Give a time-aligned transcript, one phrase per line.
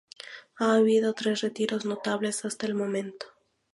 [0.55, 3.27] Ha habido tres retiros notables hasta el momento.